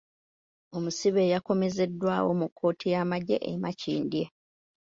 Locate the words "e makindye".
3.51-4.23